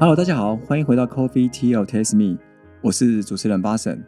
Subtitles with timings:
[0.00, 2.38] Hello，大家好，欢迎回到 Coffee Tea or Taste Me，
[2.82, 4.00] 我是主持人巴神。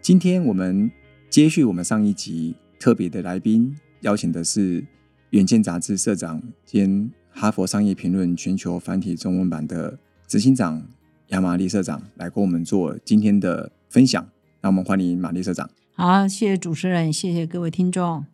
[0.00, 0.90] 今天我们
[1.28, 4.80] 接续我们上一集特别的来宾，邀请的是
[5.32, 10.82] 《远见》杂志社长兼哈佛商业评论全球繁体中文版的执行长
[11.28, 14.26] 杨玛丽社长来跟我们做今天的分享。
[14.62, 15.68] 那我们欢迎玛丽社长。
[15.92, 18.24] 好，谢谢主持人，谢谢各位听众。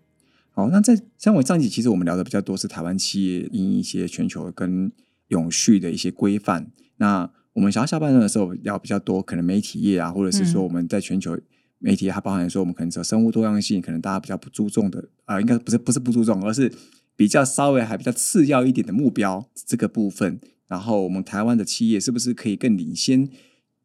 [0.52, 4.92] 好，那在像我上一集，其实我们聊的比较多是台湾企业因一些全球跟
[5.26, 6.70] 永续的一些规范。
[7.00, 11.36] 那我们想要下半段的时候聊比较多，可能媒体业啊，或者是说我们在全球
[11.78, 16.70] 媒体，它包含说我们可能说生物多样性，可能大家比较不注重的啊，应该不是不是不注重，而是
[17.16, 20.38] 比较稍微还比较次要一点的目标这个部分。
[20.68, 23.28] 然后我们台湾的企业是不是可以更领先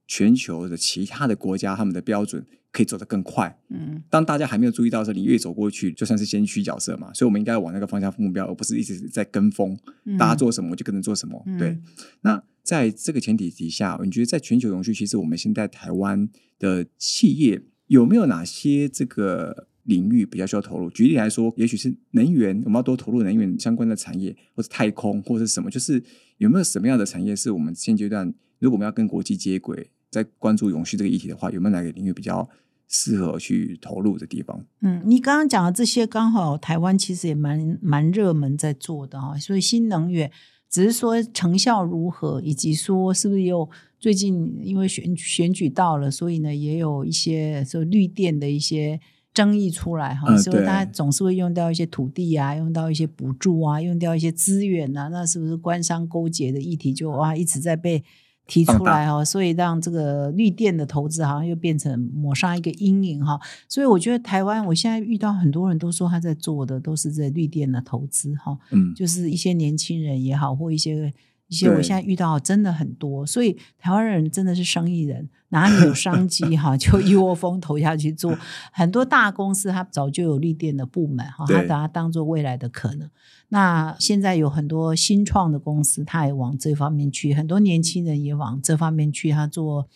[0.05, 3.57] 全球的其他的国家，他们的标准可以走得更快？
[3.69, 7.11] 嗯，当大家还没有注意到的时候，你越走过去，就算是先驱角色嘛。
[7.13, 9.75] 所以我们应该往那个方向目标，而不是一直在跟风，
[10.19, 11.43] 大家做什么我就跟着做什么。
[11.57, 11.79] 对，
[12.21, 12.43] 那。
[12.65, 16.27] 在这个前提底下，你觉得在全球永续，其实我们现在台湾
[16.57, 20.89] 的企业有没有哪些这个领域比较需要投入？
[20.89, 25.69] 举例来说，也许是能源，我们要多投入能源相关的产业，或者太空，或者是什么？
[25.69, 26.03] 就是
[26.39, 32.49] 有没有什么样的产业是我们现阶段，如果我们要跟国际接轨，在关注永续这个议题的话，有没有哪个领域比较
[32.87, 34.65] 适合去投入的地方？
[34.81, 40.31] 嗯，你刚刚讲的这些，刚好台湾其实也蛮蛮热门在做的啊，所以新能源。
[40.75, 48.99] 只是说成效如何，以及说是不是有最近因为选选举到了，所以呢也有一些说绿电的一些
[49.33, 58.03] 争议出来哈，所以大家总是会用到一些土地啊，用到一些补助啊，用掉一些资源啊，那是不是官商勾结的议题就哇一直在被。
[58.47, 63.39] 提出来哈，所以让这个绿电的投资好像又变成抹上一个阴影哈。
[63.67, 71.11] 所以我觉得台湾，我现在遇到很多人都说他在做的都是在绿电的投资哈，嗯，就是一些年轻人也好，或一些
[71.47, 78.35] 一些我现在遇到真的很多，所以台湾人真的是生意人，哪里有商机哈， 就一窝蜂投下去做。
[78.71, 83.09] 很多大公司它早就有立电的部门哈，它把它当做未来的可能。
[83.49, 89.87] 那现在有很多新创的公司，他也往这方面去，很多年轻人也往这方面去，他做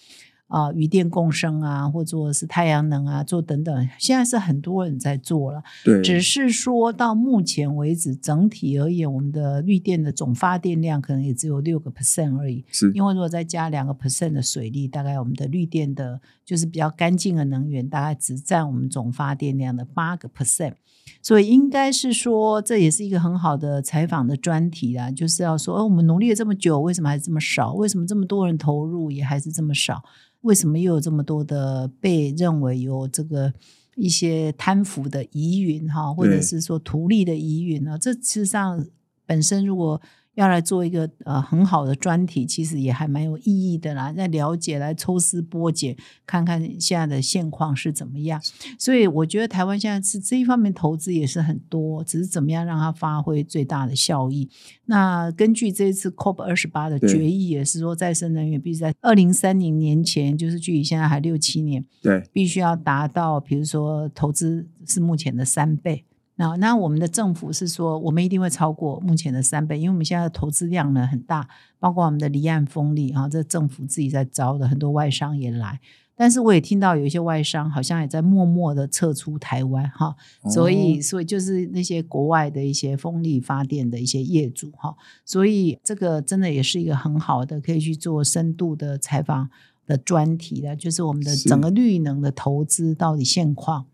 [0.49, 3.89] 啊，余电共生啊，或者是太阳能啊，做等等。
[3.97, 12.65] 现在是很多人在做了，对，只是说到目前为止，整体而言，我们的绿电的总发电量可能也只有六个 percent 而已。
[12.71, 20.73] 是，因为如果再加两个 percent 的水利，大概我们的绿电的，就是比较干净的能源，大概只占我们总发电量的八个 percent。
[21.21, 27.73] 所以应该是说，这也是一个很好的采访的专题啦，就是要说，哦，我们努力了这么久，为什么还是这么少？
[27.73, 30.03] 为什么这么多人投入也还是这么少？
[30.41, 33.53] 为什么又有这么多的被认为有这个
[33.95, 37.97] 一些贪腐的疑云哈，或者是说图利的疑云呢？
[37.99, 38.85] 这事实上
[39.25, 40.01] 本身如果。
[40.39, 44.13] 要来做一个呃很好的专题，其实也还蛮有意义的啦。
[44.13, 48.41] 在了解、来抽丝剥茧，看看现在的现况是怎么样。
[48.77, 54.49] 所以我觉得台湾现在是这一方面投资也是很多，只是怎么样让它发挥最大的效益。
[54.85, 66.05] 那根据这一次 COP 二十八的决议，也是说再生能源必须在二零三零年前，就是距离现在还六七年，对，必须要达到，比如说投资是目前的三倍。
[66.39, 71.45] 那那我们的政府是说，我们一定会超过目前的三倍，因为我们现在的投资量呢很大，
[71.79, 75.81] 包括我们的离岸风力啊，这政府自己在招的，很多外商也来。
[76.15, 80.15] 但是我也听到有一些外商好像也在默默的撤出台湾哈，
[80.49, 84.95] 所以所以就是那些国外的一些风力发电的一些业主哈，
[85.25, 89.49] 所以这个真的也是一个很好的可以去做深度的采访
[89.85, 93.85] 的专题的，就是我们的整个绿能的投资到底现况。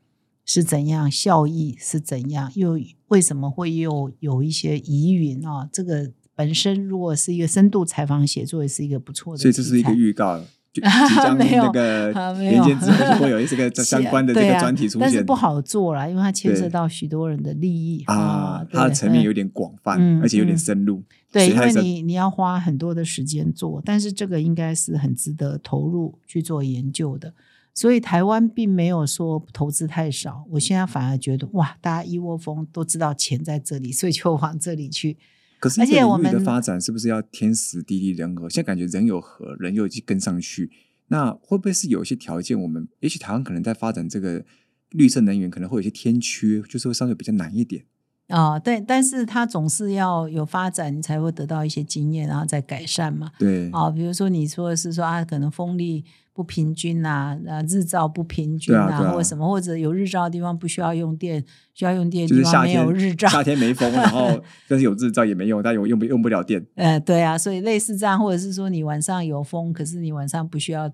[0.45, 2.51] 是怎样效益是怎样？
[2.55, 5.67] 又为什么会又有一些疑云啊？
[5.73, 9.41] 这个本身如果是一个深度采访写作，也是一个不错的。
[9.41, 10.39] 所以这是一个预告，
[10.71, 15.01] 即将那个年间之后会有 这个相关的这个专题出现。
[15.01, 21.01] 但是不好做了，因为它牵涉到许多人的利益啊，它的层面有点广泛，而且有点深入。
[21.31, 27.33] 对，因为你你要花很多的时间做，但是这个应该是很值得投入去做研究的。
[27.75, 35.17] 所以台湾并没有说投资太少，我现在反而觉得哇，大家一窝蜂都知道钱在这里，所以就往这里去。
[35.59, 38.49] 可是，而且我们的发展是不是要天时地利人和？
[38.49, 40.71] 现在感觉人有和，人又已经跟上去，
[41.09, 42.59] 那会不会是有一些条件？
[42.59, 44.45] 我们也许台湾可能在发展这个
[44.91, 47.83] 绿色能源，可能会有些天缺，就是会相对比较难一点。
[48.27, 53.31] 啊、对，但是它总是要有发展，你才会得到一些经验，然后再改善嘛。
[53.37, 61.43] 对，啊、比如说你说的是说啊，可能风力不平均啊，啊日照不平均对啊啊或者什么，或者有日照的地方不需要用电，
[61.75, 63.27] 需要用电的就是夏地方没有日照。
[63.27, 66.65] 夏天没风，然后 但是有日照也没用，但有用不用不了电。
[66.75, 70.91] 呃，对啊，所以类似这样，或者是说你晚上有风，可是你晚上不需要，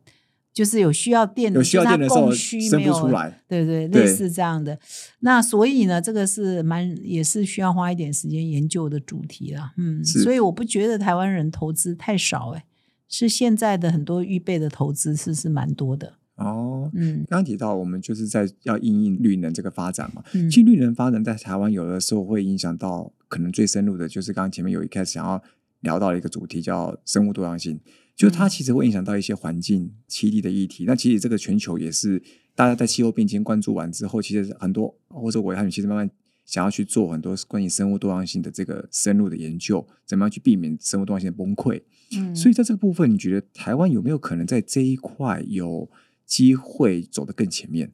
[0.53, 4.77] 就是有需要电的，有需要它电的时候供需生没有不出来，对对，对类似这样的。
[5.19, 9.73] 那所以呢，这个是蛮也是需要花一点时间研究的主题啦。
[9.77, 12.63] 嗯，所以我不觉得台湾人投资太少、欸，
[13.07, 16.15] 是现在的很多预备的投资是是蛮多的。
[16.35, 25.41] 哦，嗯刚刚提到我们就是在要应应绿能这个发展嘛，嗯其实绿能发展在台湾有的时候会影响到可能最深入的，就是刚刚前面有一开始想要
[25.81, 27.79] 聊到的一个主题叫生物多样性，
[28.15, 30.85] 就是它其实会影响到一些环境、栖地的议题。
[30.85, 32.21] 那其实这个全球也是
[32.53, 36.09] 大家在气候变迁关注完之后，其实很多或者我他们其实慢慢
[36.45, 41.81] 想要去做很多关于生物多样性的这个深入的研究，怎么样去避免生物多样性的崩溃。
[42.13, 45.89] 嗯，所以在这个部分，你觉得台湾有没有可能在这一块有
[46.25, 47.91] 机会走得更前面？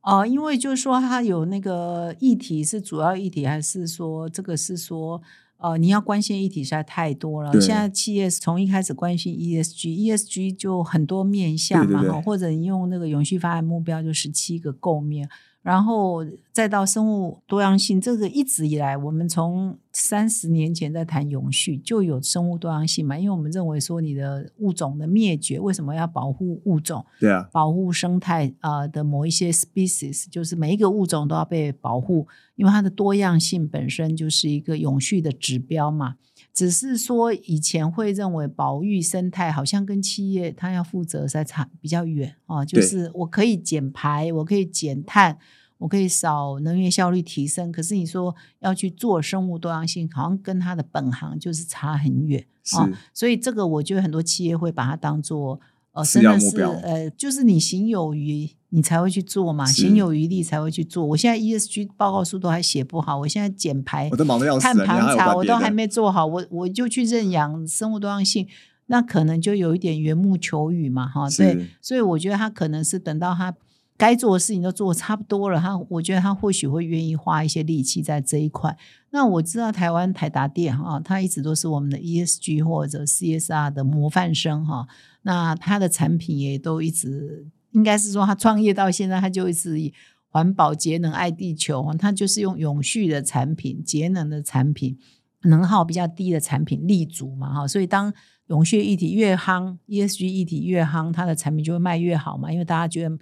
[0.00, 5.22] 哦、因为就是说它有那个议题是主要议题，还是说这个是说
[5.62, 7.52] 呃你要关心议题实在太多了。
[7.60, 15.28] 现在企业从一开始关心 ESG，ESG 就很多面向嘛，对对对哈或者你用那个永续发展目标就十七个构面。
[15.62, 27.06] 然后再到生物多样性，这个一直以来，我们从三十年前在谈永续，就有生物多样性嘛，因为我们认为说你的物种的灭绝，为什么要保护物种？
[27.20, 32.26] 对啊，保护生态啊、呃的某一些 species，就是每一个物种都要被保护，
[32.56, 36.16] 因为它的多样性本身就是一个永续的指标嘛。
[36.52, 45.38] 只是说以前会认为保育生态好像跟企业它要负责在差比较远哦，就是我可以减排，我可以减碳，
[45.78, 52.44] 我可以少能源效率提升，可是你说要去做生物多样性，好像跟它的本行就是差很远。
[52.62, 55.58] 是、哦所以这个我觉得很多企业会把它当做
[55.92, 61.04] 呃，次真的是呃，就是你行有余，你才会去做嘛，行有余力才会去做。
[61.04, 68.46] 我现在 ESG 报告书都还写不好，我现在减排我都忙得要死碳盘查我都还没做好，我我就去认养生物多样性，
[68.86, 73.54] 那可能就有一点缘木求鱼嘛，哈，对是，所以我觉得他可能是等到他
[74.02, 78.76] 该做的事情都做差不多了，他我觉得他或许会愿意花一些力气在这一块。
[79.10, 84.88] 那我知道台湾台达电哈，它一直都是我们的 ESG 或者 CSR 的模范生哈。
[85.22, 89.94] 那它的产品也都一直，应该是说他创业到现在，他就一直以
[90.26, 94.98] 环保、节能、爱地球，他就是用永续的产品、节能的产品、
[95.42, 97.68] 能耗比较低的产品立足嘛哈。
[97.68, 98.12] 所以当
[98.48, 103.16] 永续议题越夯，ESG 议题越夯，它的产品就会卖越好嘛，因为大家觉得。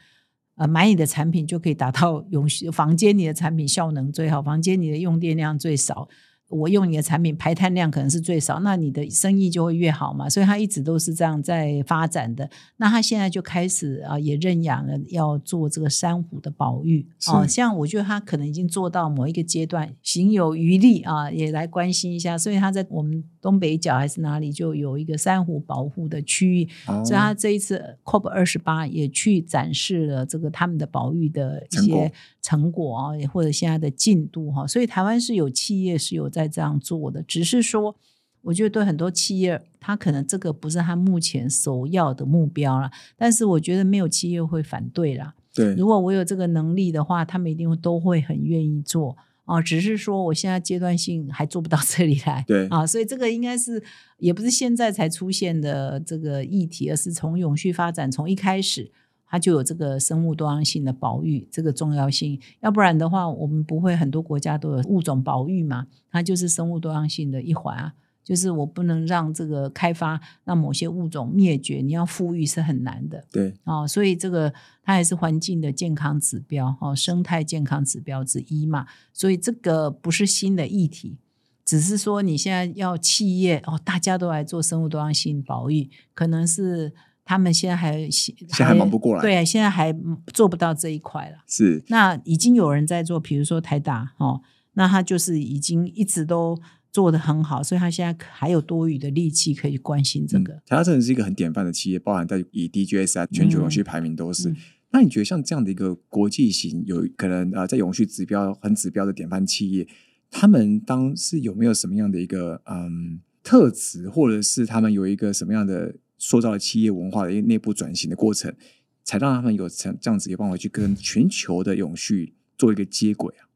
[0.60, 6.06] 呃，买你的产品就可以达到永，房间里的产品效能最好，房间里的用电量最少，
[6.50, 10.28] 我用你的产品排碳量可能是最少，那你的生意就会越好嘛。
[10.28, 12.50] 所以他一直都是这样在发展的。
[12.76, 22.36] 那他现在就开始啊、也认养了要做这个珊瑚的保育哦、是像我觉得他可能已经做到某一个阶段，行有余力啊，也来关心一下。
[22.36, 32.12] 所以他在我们东北角还是哪里就有一个珊瑚保护的区域，哦所以他这一次 COP 二十八也去展示了这个他们的保育的一些
[32.42, 34.66] 成果啊，也或者现在的进度哈。
[34.66, 37.96] 所以台湾是有企业是有在这样做的，只是说，
[38.42, 42.90] 我觉得对很多企业，他可能这个不是他目前首要的目标了。
[43.16, 45.34] 但是我觉得没有企业会反对啦。
[45.54, 49.16] 对如果我有这个能力的话，他们一定都会很愿意做。
[49.46, 53.82] 啊，只是说我现在阶段性还做不到这里来，对啊，所以这个应该是
[54.18, 58.92] 也不是现在才出现的这个议题，而是从永续发展从一开始
[59.30, 67.94] 它就有这个生物多样性的保育这个重要性，要不然的话，我们不会很多国家都有物种保育嘛，它就是生物多样性的一环啊。
[68.22, 73.24] 就是我不能让这个开发让某些物种灭绝，你要富裕是很难的。
[73.32, 74.52] 对哦，所以这个
[74.84, 78.86] 它也是环境的健康指标哦，生态健康指标之一嘛。
[79.12, 81.16] 所以这个不是新的议题，
[81.64, 86.92] 只是说你现在要企业哦，大家都来做生物多样性保育，可能是
[87.24, 89.94] 他们现在还现在还忙不过来对，现在还
[90.32, 91.36] 做不到这一块了。
[91.46, 94.40] 是那已经有人在做，比如说台大哦，
[94.74, 96.60] 那他就是已经一直都
[96.92, 100.54] 做得很好，所以他现在还有多余的力气可以关心这个。
[100.54, 104.50] 嗯、台大真的是一个很典范的企业，包含在以 DGS 啊全球永续排名都是。
[104.50, 104.56] 嗯
[104.92, 109.86] 那你觉得像这样的一个国际型有可能啊、呃，在永续指标很指标的典范企业，
[110.32, 118.54] 他们当是有没有什么样的一个嗯特质，或者是他们有一个什么样的塑造了企业文化的一个内部转型的过程，
[119.02, 123.48] 才让他们有这这样子有办法去跟全球的永续做一个接轨啊？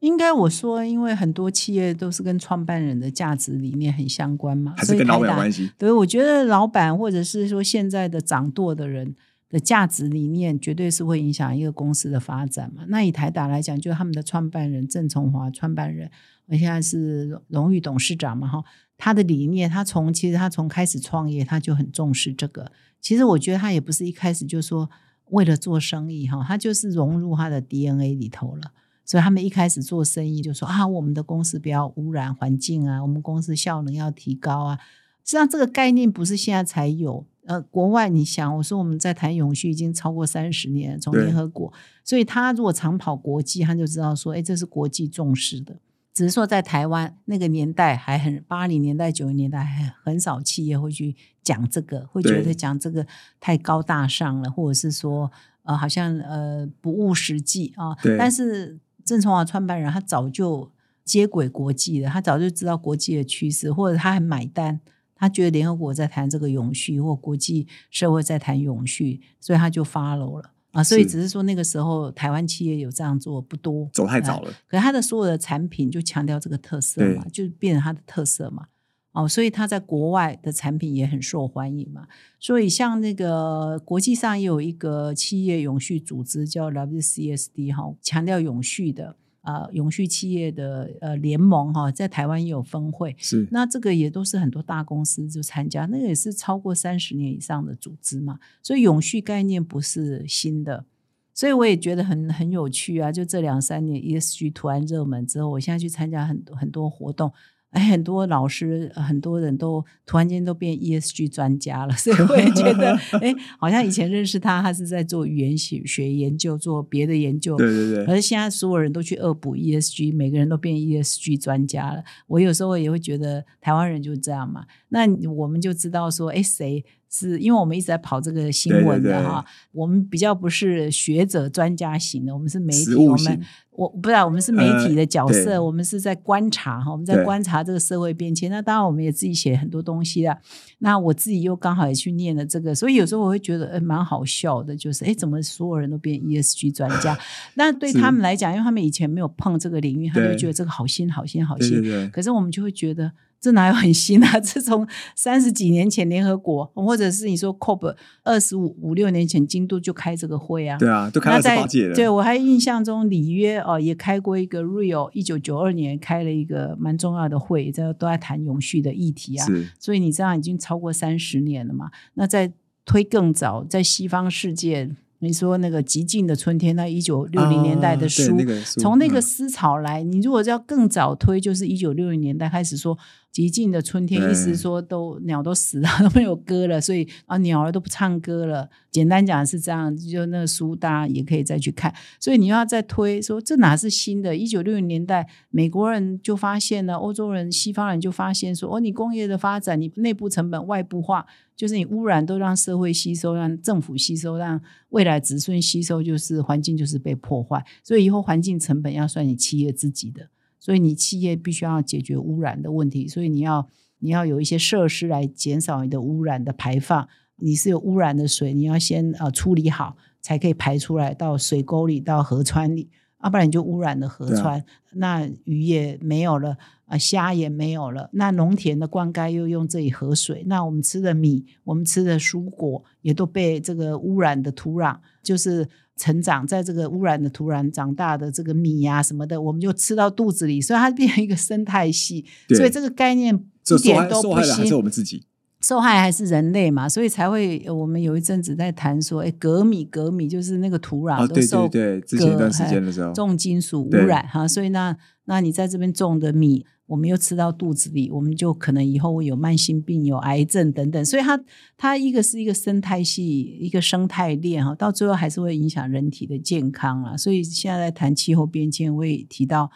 [0.00, 5.70] 应该我说，因为很多企业都是跟创办人的价值理念很相关嘛，还是跟老板有关系？
[5.76, 9.14] 对，我觉得老板或者是说现在的掌舵的人
[9.50, 12.84] 的价值理念，绝对是会影响一个公司的发展嘛。
[12.88, 16.10] 那以台达来讲，就他们的创办人郑崇华创办人，
[16.46, 18.64] 我现在是荣誉董事长嘛，哈，
[19.00, 22.70] 他的理念，他从其实他从开始创业，他就很重视这个。
[23.00, 24.88] 其实我觉得他也不是一开始就说
[25.30, 28.72] 为了做生意哈，他就是融入他的 DNA 里头了。
[29.06, 34.78] 所以他们一开始做生意就说啊，我们的公司不要污染环境啊，我们公司效能要提高啊。
[35.24, 41.72] 实际上这个概念不是现在才有，呃，国外你想，我说我们在谈永续已经超过三十年，从联合国，
[42.04, 45.76] 所以他如果常跑国际，他就知道说，哎，这是国际重视的。
[46.20, 53.06] 只是说在台湾那个年代还很八零年代九零年代还很少企业会去讲这个，会觉得讲这个
[53.40, 57.96] 太高大上了，或者是说呃好像呃不务实际啊。
[58.18, 60.70] 但是郑崇华创办人他早就
[61.06, 64.78] 接轨国际了，他早就知道国际的趋势，或者他还买单，
[65.14, 70.50] 他觉得联合国在谈这个永续，或国际社会在谈永续，所以他就 follow 了。
[70.72, 74.52] 啊，所以只是说那个时候台湾企业有这样做不多，走太早了。
[74.66, 78.66] 可是它的所有的产品就强调这个特色嘛，就变成它的特色嘛。
[79.12, 82.06] 哦，所以它在国外的产品也很受欢迎嘛。
[82.38, 89.16] 所以像那个国际上也有一个企业永续组织叫 WCSD 哈，强调永续的。
[89.42, 100.84] 呃，永续企业的呃联盟哈，在台湾也有分会，是那这个也都是很多大公司就参加，那个也是超过三十年以上的组织嘛，所以永续概念不是新的，
[101.32, 107.32] 所以我也觉得很很有趣啊，就这两三年 ESG 突然热门之后，我现在去参加很多很多活动。
[107.70, 118.04] 哎，很多老师，很多人都突然间都变 ESG 专家了， 所以我也觉得，哎，好像以前认识他，他是在做语言学学研究，做别的研究，对对对。
[118.06, 122.02] 可是现在所有人都去恶补 ESG，每个人都变 ESG 专家了。
[122.26, 124.64] 我有时候也会觉得，台湾人就这样嘛。
[124.88, 126.84] 那我们就知道说，哎，谁？
[127.12, 133.40] 是因为我们一直在跑这个新闻的哈，我们比较不是学者专家型的，我们是媒体，我们
[133.72, 138.48] 我不知道我们是媒体的角色，我们是在观察哈，我们在观察这个社会变迁。
[138.48, 140.38] 那当然我们也自己写很多东西啦。
[140.78, 147.18] 那我自己又刚好也去念了这个，所以有时候我会觉得哎蛮好笑的，就是哎怎么所有人都变 ESG 专家？
[147.54, 152.08] 那对他们来讲，因为他们以前没有碰这个领域，他就觉得这个好新好新好新。
[152.12, 153.10] 可是我们就会觉得。
[153.40, 154.38] 这哪有很新啊？
[154.40, 160.76] 这从三十几年前联合国，或者是你说 COP 二十五五六年前京都就开这个会啊。
[160.78, 161.94] 对啊，都开了八届了。
[161.94, 169.46] 对我还印象中里约哦也开过一个 Rio，一九九二年开了一个蛮重要的会，这都在谈永续的议题啊。
[169.78, 171.90] 所以你这样已经超过三十年了嘛？
[172.14, 172.52] 那在
[172.84, 174.90] 推更早，在西方世界。
[175.22, 178.34] 你说那个《极尽的春天》那一九六零年代的书，
[178.78, 182.96] 从那个思潮来，你如果要更早推，就是一九六零年代开始说
[183.32, 188.68] 《极尽的春天》，意思说都鸟都死了， 都没有歌了，所以啊鸟儿都不唱歌了。
[188.90, 191.94] 简单讲是这样，就那个书大家也可以再去看。
[192.18, 194.36] 所以你要再推说这哪是新的？
[194.36, 201.26] 一九六零年代美国人就发现了，欧洲人、西方人就发现说，哦，你工业的发展，你内部成本外部化。
[201.56, 204.58] 就是你污染都让社会吸收，让政府吸收，让
[204.88, 207.62] 未来子孙吸收，就是环境就是被破坏。
[207.84, 210.30] 所以以后环境成本要算你企业自己的，
[210.60, 213.08] 所以你企业必须要解决污染的问题。
[213.08, 213.66] 所以你要
[213.98, 217.08] 你要有一些设施来减少你的污染的排放。
[217.42, 222.90] 你是有污染的水，你要先呃处理好，才可以排出来到水沟里、到河川里。
[223.24, 226.56] 要不然你就污染了河川，那鱼也没有了。
[226.90, 228.10] 啊，虾也没有了。
[228.14, 242.26] 那农田的灌溉又用这里河水，那我们吃的米，我们吃的蔬果也都被这个污染的土壤，就是成长在这个污染的土壤长大的这个米呀什么的，我们就吃到肚子里，所以它变成一个生态系。
[242.56, 244.66] 所以这个概念一点都不新。
[244.66, 245.24] 是我们自己
[245.60, 246.88] 受害还是人类嘛？
[246.88, 256.66] 所以才会我们有一阵子在谈说，哎，革米革米就是那个土壤都受对之前一段时间的时候重金属污染哈，所以那那你在这边种的米。
[256.90, 261.04] 我们又吃到肚子里，我们就可能以后会有慢性病、有癌症等等。
[261.04, 261.40] 所以它
[261.76, 267.16] 它一个是一个生态系，一个生态链哈，到最后还是会影响人体的健康啊。
[267.16, 269.70] 所以现在在谈气候变迁，会提到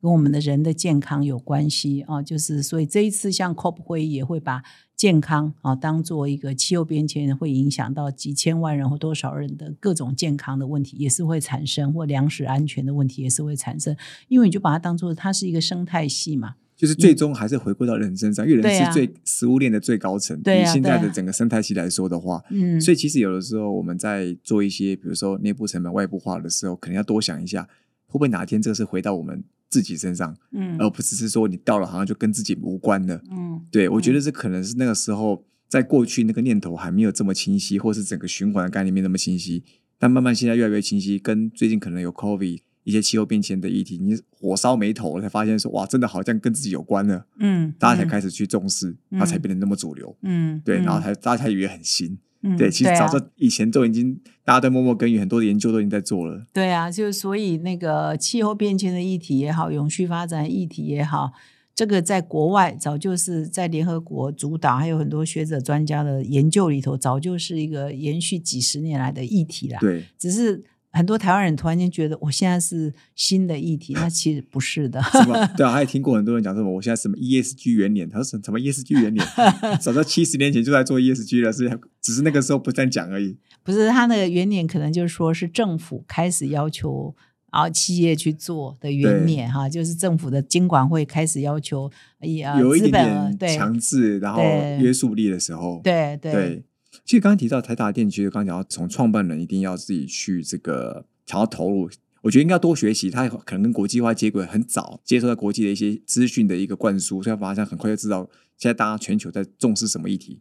[0.00, 2.22] 跟我们的人的健康有关系啊。
[2.22, 4.62] 就是所以这一次像 COP 会议也会把。
[4.96, 13.96] 健康啊，当做一个气候变迁会影响到几千万人或多少人的各种健康的问题，也是会产生或粮食安全的问题也是会产生，
[14.28, 20.38] 因为你就把它当做它是一个生态系嘛，就是最终还是回归到人身上，因为人是最食物链的最高层。
[20.38, 27.62] 以现在的整个生态系来说的话，嗯，所以其实有的时候我们在做一些，比如说内部成本外部化的时候，可能要多想一下，
[28.06, 33.22] 会不会哪天这是回到我们自己身上，嗯而不只是说你到了好像就跟自己无关了。
[33.30, 39.62] 嗯对我觉得这可能是那个时候在过去那个念头还没有这么清晰，或是整个循环的概念没那么清晰，
[39.98, 50.16] 但慢慢现在越来越清晰，跟最近可能有 COVID 一些气候变迁的议题，你火烧眉头了，才发现说哇，真的好像跟自己有关了，嗯，大家才开始去重视，嗯它才变得那么主流。
[50.22, 52.18] 嗯，对，嗯然后才大家才以为很新。
[52.42, 56.46] 嗯对，其实啊早在以前就已经大家都默默耕耘，很多的研究都已经在做了。
[56.52, 61.32] 对啊，就所以那个气候变迁的议题也好，永续发展的议题也好，
[61.74, 69.78] 这个在国外早就是在联合国主导，还有很多学者专家的研究里头，早就是一个延续几十年来的议题啦。
[69.80, 75.00] 对，只是很多台湾人突然间觉得我现在是新的议题，那其实不是的。
[75.02, 75.46] 什么？
[75.56, 79.24] 对啊，还听过很多人讲什么，我现在什么 ESG 元年，他说什什么 ESG 元年，
[79.80, 81.70] 早在七十年前就在做 ESG 了，是
[82.00, 83.38] 只是那个时候不在讲而已。
[83.62, 87.14] 不是他那个元年，可能就是说是政府开始要求
[87.50, 91.88] 啊企业去做的元年哈，就是政府的经管会开始要求
[92.20, 94.42] 也啊有一点点对强制，然后
[94.80, 96.64] 约束力的时候，对对对。
[97.04, 101.88] 其实刚刚提到台达电，其实刚刚讲到从创办人一定要自己去这个想要投入，
[102.22, 103.10] 我觉得应该多学习。
[103.10, 110.40] 他可能跟国际化接轨很早，接受到国际的一些资讯的一个灌输，所以马上很快就知道现在大家全球在重视什么议题。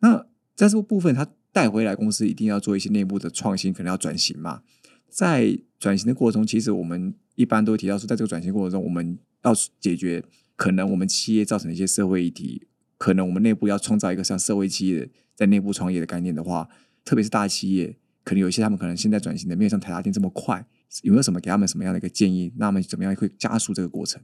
[0.00, 4.62] 那在这个部分，他带回来公司一定要做一些内部的创新，可能要转型嘛。
[5.08, 10.24] 在转型的过程中，其实我们一般都提到说，在这个转型过程中，我们要解决
[10.56, 12.66] 可能我们企业造成的一些社会议题，
[13.04, 16.70] 可能我们内部要创造一个像社会企业在内部创业的概念的话，
[17.04, 20.64] 特别是大企业，可能有一些他们可能现在转型的没有像台大店这么快，
[21.02, 22.52] 有没有什么给他们什么样的一个建议？
[22.56, 24.22] 那他们怎么样会加速这个过程？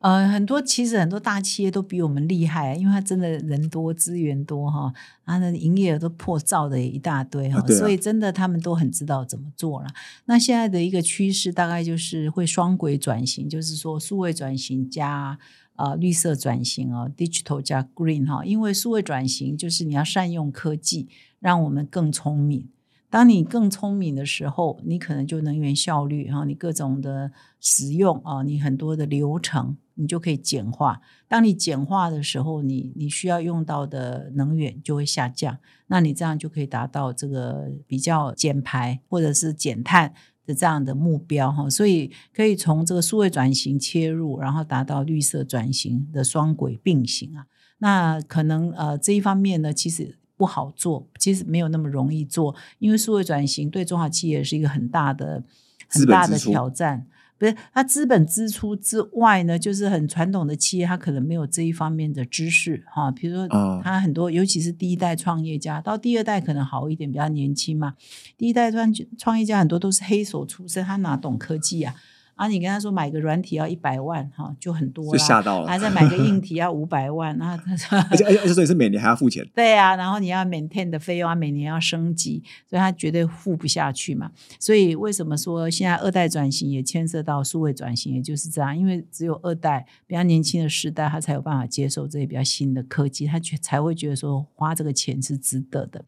[0.00, 4.92] 呃，很多其实很多大企业都比我们厉害，因为它真的人多资源多哈，
[5.24, 9.88] 它的营业额都破兆的也一大堆哈，啊啊所以真的他们都很知道怎么做了。
[10.24, 15.38] 那现在的一个趋势大概就是会双轨转型，就是说数位转型加。
[15.74, 21.08] 呃，绿色转型哦，digital 加 green 哈，因为数位转型就是你要善用科技，
[21.40, 22.68] 让我们更聪明。
[23.12, 30.98] 当你更聪明的时候，你可能就能源效率，哈你各种的使用啊，你很多的流程，你就可以简化。
[31.28, 40.14] 当你简化的时候，你你需要用到的能源就会下降，那你这样就可以达到这个比较减排或者是减碳
[40.46, 41.68] 的这样的目标哈。
[41.68, 47.44] 所以可以从这个数位转型切入，然后达到绿色转型的双轨并行啊。
[47.80, 50.18] 那可能呃这一方面呢，其实。
[50.42, 55.44] 不好做，其实没有那么容易做，因为数位转型对中小企业是一个很大的、
[55.86, 57.06] 很大的挑战。
[57.38, 63.08] 不是它资本支出之外呢，就是很传统的企业，它可能没有这一方面的知识哈。
[63.12, 63.48] 比如说，
[63.84, 67.94] 它很多，尤其是第一代创业家，到第二代可能好一点，比较年轻嘛。
[68.36, 71.94] 第一代创创业家很多都是黑手出身，他哪懂科技啊？
[72.34, 75.68] 啊，你跟他说买个软体要一百万哈，就很多就吓到了。
[75.68, 79.46] 还再买个硬体要五百万，那而且而且而且所以是每年还要付钱。
[79.54, 84.32] 对啊，然后你要 maintain 的费用啊，每年要升级，所以他绝对付不下去嘛。
[84.58, 96.04] 所以为什么说现在二代转型也牵涉到数位转型，也就是这样，因为只有二代比较年轻的时代，他才有办法接受这些比较新的科技，他觉才会觉得说花这个钱是值得的。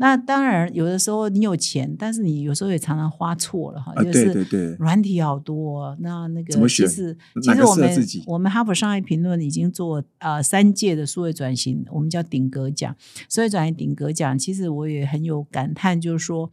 [0.00, 3.92] 那当然，有的时候你有钱，但是你有时候也常常花错了哈。
[3.96, 6.68] 啊，对对对，软体好多，那那个？
[6.68, 7.90] 其实其实我们
[8.28, 12.94] 我们哈佛商业评论已经做呃三届的数位转型，我们叫顶格奖。
[13.28, 16.52] 数位转型顶格奖，其实我也很有感叹，就是说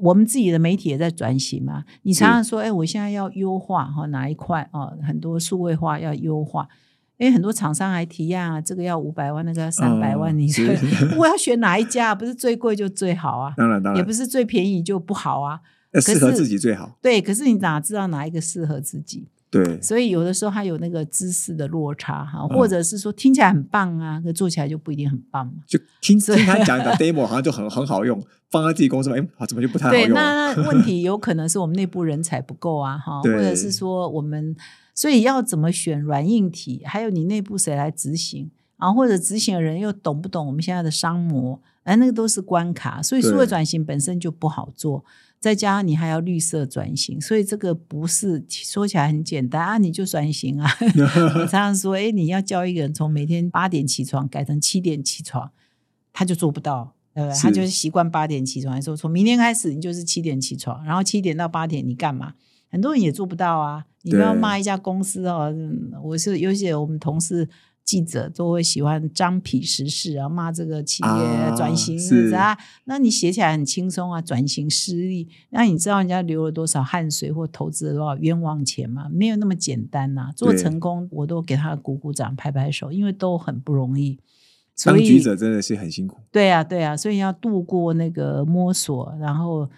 [0.00, 1.84] 我们自己的媒体也在转型嘛。
[2.02, 4.90] 你常常说，哎，我现在要优化哈哪一块啊？
[5.06, 6.66] 很多数位化要优化。
[7.20, 10.64] 因为很多厂商还提案啊，这个要五百万，那个要三百万，嗯、你说
[11.18, 12.14] 我要选哪一家？
[12.14, 13.52] 不是最贵就最好啊？
[13.58, 15.60] 当然当然，也不是最便宜就不好啊。
[16.00, 16.96] 适合自己最好。
[17.02, 19.28] 对，可是你哪知道哪一个适合自己？
[19.50, 25.52] 对，所以有的时候它有那个知识的落差哈，或者是说听起来很棒啊，可做起来就不一定很棒嘛。
[25.66, 28.18] 就听听他讲的 demo 好像就很很好用，
[28.50, 30.06] 放在自己公司，哎，怎么就不太好用、啊？
[30.06, 34.56] 对，那那 问题有可能是我们内部人才不够啊，哈，或者是说我们。
[35.00, 38.92] 所以要怎么选软硬体，还有你内部谁来执行啊？
[38.92, 41.58] 或者执行的人又懂不懂我们现在的商模？
[41.84, 43.02] 哎，那个都是关卡。
[43.02, 45.02] 所以数位转型本身就不好做，
[45.38, 50.70] 再加上你还要绿色转型，所以这个不是说起来很简单啊，你就转型啊。
[51.40, 55.50] 我常常说，哎，你要教一个人从每天八点起床改成七点起床，
[56.12, 56.92] 他就做不到。
[57.14, 57.38] 对不对？
[57.40, 62.34] 他就是习惯八点起床，说从明天开始你就是七点起床，然后七点到八点你干嘛？
[62.70, 63.84] 很多人也做不到啊。
[64.02, 65.54] 你不要骂一家公司哦，
[66.02, 67.46] 我是有些我们同事
[67.84, 79.06] 记者都会喜欢张皮实事啊，骂这个企业啊转型是啊，那你写起来很轻松啊，转型失利，那你知道人家流了多少汗水或投资了多少冤枉钱吗？
[79.12, 84.18] 没有那么简单呐、做成功我都给他鼓鼓掌、拍拍手，因为都很不容易。
[84.74, 86.16] 所当局者真的是很辛苦。
[86.32, 89.68] 对啊，对啊，所以要度过那个摸索，然后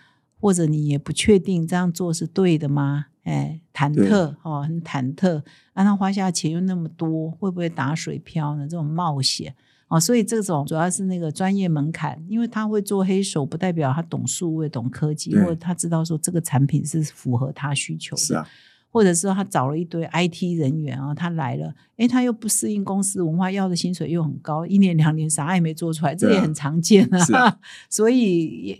[0.42, 3.06] 或者你也不确定这样做是对的吗？
[3.22, 5.40] 哎，忐忑哦，很忐忑，
[5.72, 8.66] 让他花下钱又那么多，会不会打水漂呢？
[8.68, 9.54] 这种冒险
[9.86, 18.20] 哦，所以这种主要是那个专业门槛，因为他会做黑手，不代表他懂数位、懂科技，或者他知道说这个产品是符合他需求的。
[18.20, 18.44] 是啊，
[18.90, 27.38] 或者是他找了一堆 IT 人员啊，他来了，诶，他又不适应公司文化，要的薪水又很高，一年两年啥也没做出来，这也很常见啊。
[27.38, 28.78] 啊 所以也，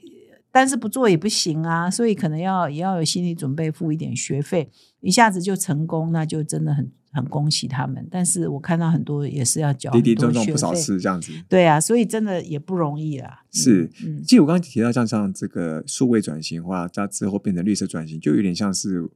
[0.52, 8.06] 但是不做也不行啊，所以可能要也要有心理准备，付一点学费，一下子就成功，那就真的很很恭喜他们。
[8.10, 11.32] 但是我看到很多也是要缴跌跌很多学撞撞不少费，次这样子。
[11.48, 13.42] 对啊，所以真的也不容易啦。
[13.50, 19.08] 是嗯，嗯其实我刚刚提到像像这个数位转型化，它之后变成绿色转型，就有点像是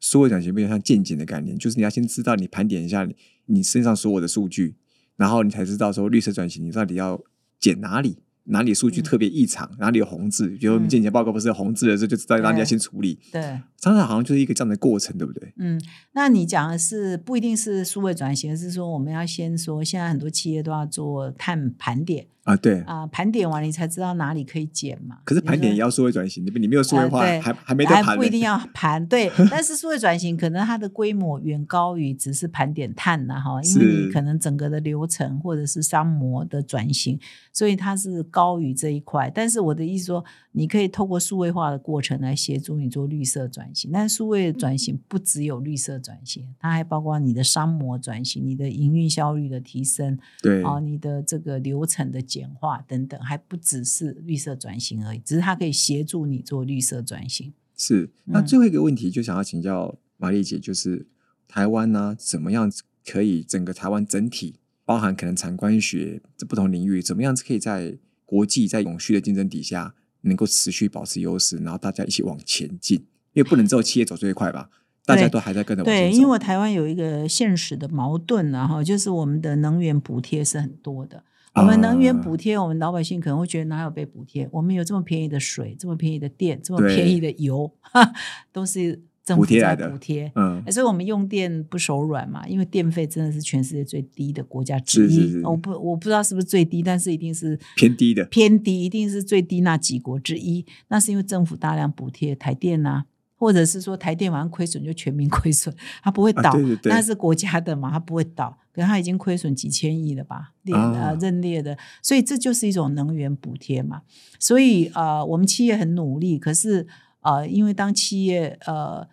[0.00, 3.14] 数位转型变成像渐进的概念，就是你要先知道你盘点一下你
[3.46, 4.74] 你身上所有的数据，
[5.16, 7.20] 然后你才知道说绿色转型你到底要
[7.60, 8.18] 减哪里。
[8.44, 13.18] 哪里数据嗯特别异常，哪里有红字，比如我们检报告不是有红字的时候，就知道哪里要对先处理。
[13.30, 13.60] 对。
[13.80, 15.54] 常常好像就是一个这样的过程，对不对？
[15.56, 15.80] 嗯，
[16.12, 22.80] 那你讲的是不一定是数位转型，而是说我们要先说，现在很多企业都要做碳盘点啊，对。
[22.82, 25.20] 啊、盘点完你才知道哪里可以减嘛。
[25.24, 25.90] 可是盘点也要。
[25.90, 28.20] 数位转型，你你没有数位化，呃还还没得还盘呢。
[28.20, 29.32] 不一定要盘，对。
[29.50, 37.18] 但是数位转型可能它的规模远高于只是盘点碳呐、哈，因为你可能整个的流程或者是商模的转型，
[37.52, 39.30] 所以它是高于这一块。
[39.34, 43.90] 但是我的意思说，你可以透过数位化的过程来协助你做绿色转型。
[43.92, 57.52] 但是数位转型不只有绿色转型，它还包括你的商模转型、你的营运效率的提升，对，啊，你的这个流程的简化等等，还不只是绿色转型而已，只是它可以协助你做绿色转型。
[57.76, 61.06] 是，那嗯最后一个问题就想要请教玛丽姐，就是
[61.48, 62.70] 台湾呢、怎么样
[63.06, 67.96] 可以整个台湾整体，包含可能产官学这不同领域，怎么样可以在
[68.30, 72.98] 国际在永续的竞争底下，能够持续保持优势，然后大家一起往前进，
[73.32, 74.70] 因为不能只有企业走最快吧，
[75.04, 81.24] 大家都还在跟着往对，因为台湾有一个现实的矛盾然后就是我们的能源补贴是很多的。
[81.54, 84.48] 我们能源啊补贴，我们老百姓可能会觉得哪有被补贴？
[84.52, 88.12] 我们有这么便宜的水，这么便宜的电，这么便宜的油，哈
[88.52, 89.02] 都是
[89.36, 90.30] 补贴来的补贴。
[90.34, 95.14] 嗯，所以我们用电不手软嘛，因为电费真的是全世界最低的国家之一。
[95.14, 100.64] 是是是我不我不知道是不是最低，但是一定是偏低的偏低，一定是最低那几国之一。
[100.88, 103.04] 那是因为政府大量补贴台电呐、
[103.36, 106.52] 或者是说台电晚上亏损就全民 亏损，它不会倒，
[106.84, 108.58] 那是国家的嘛，它不会倒。
[108.72, 114.02] 可是它已经亏损几千亿了吧，列啊呃认列的，所以这就是一种能源补贴嘛。
[114.38, 116.86] 所以呃，我们企业很努力，可是
[117.20, 119.08] 呃，因为当企业呃，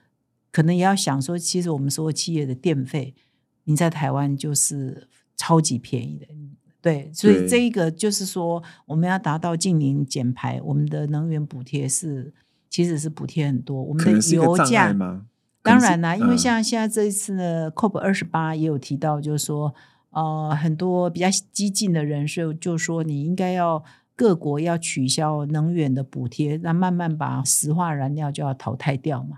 [0.52, 3.16] 可能也要想说，其实我们所有企业的电费，
[3.66, 6.28] 你在台湾就是超级便宜的。
[6.80, 12.34] 对，所以对这一个就是说，我们要达到近零减排，我们的能源补贴是
[12.70, 14.96] 其实是补贴很多，我们的油价
[15.62, 19.76] 当然啦，因为嗯像现在这一次呢，COP 二十八也有提到，就是说，
[20.12, 23.84] 呃，很多比较激进的人士就说，你应该要
[24.18, 29.38] 各国要取消能源的补贴，那慢慢把石化燃料就要淘汰掉嘛。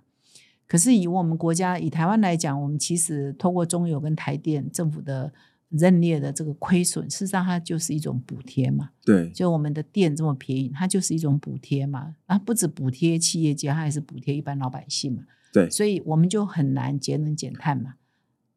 [0.66, 5.34] 可是以我们国家，以台湾来讲，我们其实透过中油跟台电政府的
[5.68, 8.92] 认列的这个亏损，事实上它就是一种补贴嘛。
[9.04, 12.16] 对就我们的电这么便宜，它就是一种补贴嘛。
[12.28, 15.24] 啊，不止补贴企业家，它还是补贴一般老百姓嘛。
[15.52, 17.96] 对，所以我们就很难节能减碳嘛。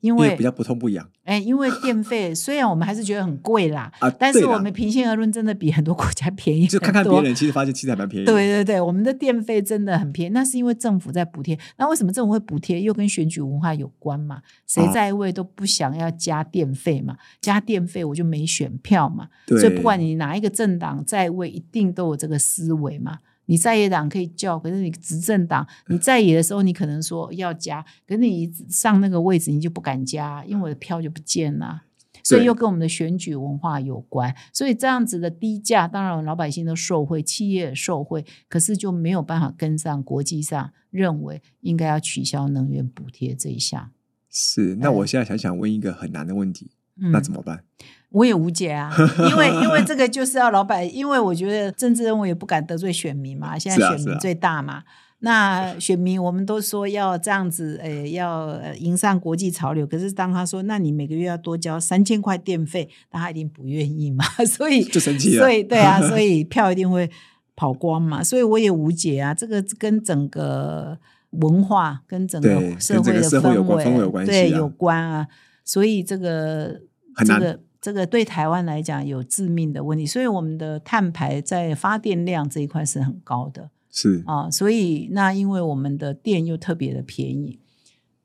[0.02, 8.26] 因为因为比较不痛不痒哎，因为电费虽然我们还是觉得很贵啦，啊，但是我们平心而论，真的比很多国家便宜就看看别人，其实发现其实还蛮便宜。
[8.26, 11.56] 对对对，我们的电费真的很便宜，那是因为政府在补贴。
[11.78, 12.82] 那为什么政府会补贴？
[12.82, 14.42] 又跟选举文化有关嘛？
[14.66, 19.28] 谁哦在位都不想要加电费嘛，加电费我就没选票嘛。
[19.46, 23.18] 所以不管你哪一个政党在位，一定都有这个思维嘛。
[23.52, 31.82] 你在野党可以叫，可是你执政党你在野的时候，你可能说要加，可是你上那个位置你就不敢加，因为我的票就不见了。
[32.24, 43.90] 所以又跟我们的选举文化有关，所以这样子的低价，当然老百姓都受惠，企业也受惠，可是就没有办法跟上国际上认为应该要取消能源补贴这一项。
[44.30, 44.76] 是。
[44.76, 47.64] 那我现在想想问一个很难的问题，嗯，那怎么办？
[48.12, 48.90] 我也无解啊，
[49.31, 54.83] 因为因为这个就是要老百，因为我觉得政治人物也不敢得罪选民嘛，现在选民是啊是啊最大嘛。
[55.25, 59.87] 那选民我们都说要这样子，诶，要呃迎上国际潮流。
[59.87, 64.25] 可是当他说，那你每个月要多交三千块电费，那他一定不愿意嘛。
[64.44, 67.09] 所以就生气了所以对啊， 所以票一定会
[67.55, 68.20] 跑光嘛。
[68.20, 70.98] 所以我也无解啊，这个跟整个
[71.31, 73.42] 文化、跟整对个社会的氛
[73.77, 75.29] 围有关系啊对有关啊。
[75.64, 76.81] 所以这个
[77.14, 83.71] 很难这个这个对台湾来讲有致命的问题，所以我们的碳排在发电量这一块是很高的。
[83.90, 87.59] 是啊，所以那因为我们的电又特别的便宜，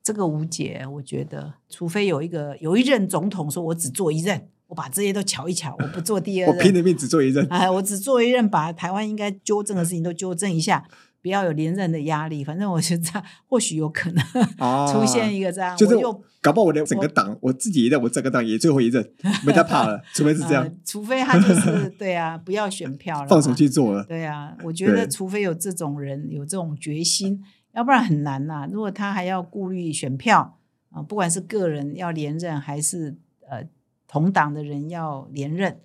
[0.01, 10.87] 这个无解，我觉得，除非有一个有一任总统说，我只做一任，我把这些都瞧一瞧，我不做第二任，我拼了命只做一任，哎，我只做一任，把台湾应该纠正的事情都纠正一下，
[11.27, 12.41] 不要有连任的压力。
[12.41, 14.23] 反正我觉得这样或许有可能、
[14.57, 19.05] 啊 出现一个这样，就是我又搞不好我的整个党，我自己一任，我整个党也最后一任，
[19.45, 24.05] 没他怕了，除非是这样呃，除非他就是 对啊，不要选票了，放手去做了。
[24.05, 30.57] 对啊，我觉得除非有这种人有这种决心，要不然很难呐、如果他还要顾虑选票
[30.91, 33.63] 啊、不管是个人要连任，还是呃
[34.07, 35.77] 同党的人要连任，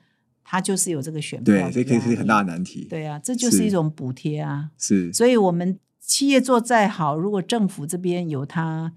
[0.44, 1.72] 他就是有这个选票对，力。
[1.72, 2.86] 这可以是很大的难题。
[2.88, 4.70] 对啊，这就是是一种补贴啊。
[4.78, 8.92] 是所以我们企业做再好，如果政府这边有他，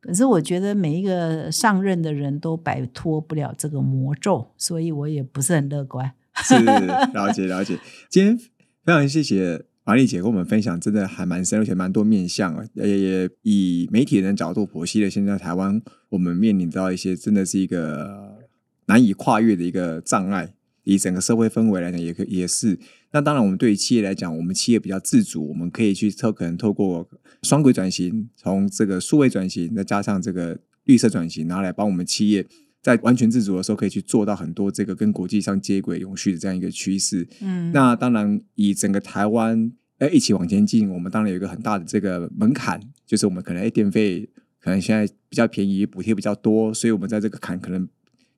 [0.00, 6.12] 可是我觉得每一个上任的人都摆脱不了这个魔咒，所以我也不是很乐观。
[6.42, 7.78] 是了解了解。
[8.10, 18.38] 今天非常谢谢玛丽姐跟我们分享，真的还蛮深，而且蛮多面向啊，也也以媒体人的角度剖析了现在台湾我们面临到一些真的是一个
[18.86, 20.54] 难以跨越的一个障碍。
[20.84, 22.78] 以整个社会氛围来讲，也可也是。
[23.10, 27.08] 那当然，我们对于企业来讲，我们企业比较自主，我们可以去透可能透过
[27.42, 32.46] 双轨转型，从这个数位转型，再加上这个绿色转型，然后来帮我们企业
[32.82, 37.26] 在完全自主的时候，可以去做到很多这个跟国际上接轨、永续的这样一个趋势。
[37.40, 44.28] 嗯，那当然，以整个台湾要一起往前进，我们当然有一个很大的这个门槛，就是我们可能哎电费
[44.60, 47.88] 可能现在比较便宜，补贴比较多，所以我们在这个坎可能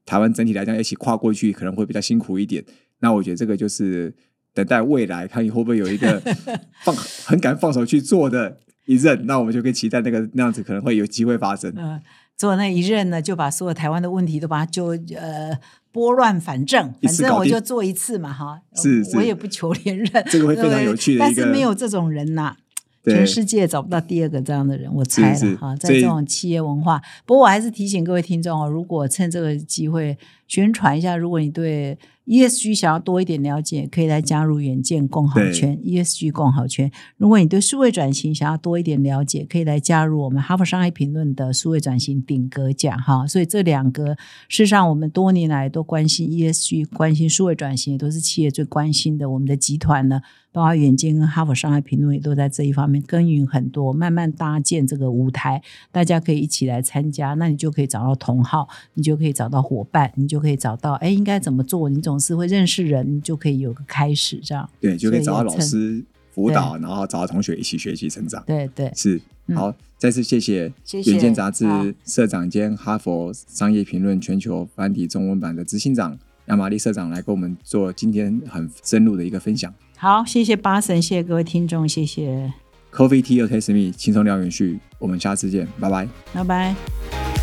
[0.07, 2.65] 台湾整体来讲一起跨过去可能会比较辛苦一点。
[3.01, 4.15] 那我觉得这个就是
[4.55, 6.19] 等待未来看你会不会有一个
[6.83, 11.71] 放很敢放手去做的一任，那我们就可以期待那个那样子可能会有机会发生。
[11.77, 12.01] 嗯，
[12.37, 15.59] 做那一任呢，就把所有台湾的问题都把它就呃
[15.91, 18.63] 拨乱反正，反正我就做一次嘛哈。
[18.77, 22.63] 是是我也不求连任，这个会非常对有趣的 但是没有这种人呐、对
[23.07, 27.01] 全世界找不到第二个这样的人，我猜了哈，在这种企业文化。
[27.25, 36.91] 不过我还是提醒各位听众哦，如果趁这个机会宣传一下，如果你对 ESG 想要多一点了解，可以来加入远见共好圈 ESG 共好圈。
[37.17, 43.25] 如果你对数位转型想要多一点了解，可以来加入我们哈佛商业评论的数位转型顶格奖哈。
[43.29, 44.17] 所以这两个
[44.49, 49.31] 事实上我们多年来都关心 ESG，关心数位转型，也都是企业最关心的。
[49.31, 50.21] 我们的集团呢，
[50.57, 64.67] 包括远见跟哈佛商业评论也都在这一方面耕耘很多，慢慢搭建这个舞台，大家可以一起来参加，那你就可以找到同好，你就可以找到伙伴，你就可以找到哎应该怎么做，你总是会认识人，你就可以有个开始这样。
[64.81, 68.43] 对，就可以找到老师辅导，然后找到同学一起学习成长。
[68.47, 70.73] 对对，是，嗯好，再次谢谢
[71.05, 71.67] 远见杂志
[72.07, 79.71] 社长兼哈佛商业评论全球繁体中文版的执行长杨玛丽社长来跟我们做今天很深入的一个分享。
[79.97, 82.53] 好，谢谢巴神，谢谢各位听众，谢谢
[82.93, 86.07] ，Coffee Tea or Taste Me，轻松聊永续，我们下次见，拜拜。
[86.33, 87.36] 拜拜。